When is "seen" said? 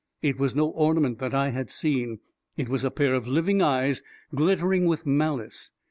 1.69-2.21